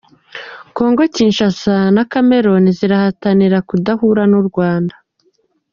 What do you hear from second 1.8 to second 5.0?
na Cameroon zirahatanira kudahura n’u Rwanda.